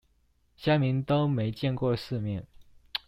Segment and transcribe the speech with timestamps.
[0.59, 2.47] 鄉民都沒見過世面